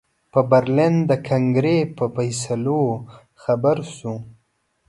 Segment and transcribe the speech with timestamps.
[0.33, 2.81] په برلین د کنګرې په فیصلو
[3.43, 4.13] خبر شو.